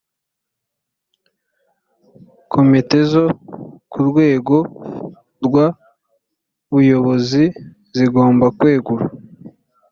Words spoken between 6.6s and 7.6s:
buyobozi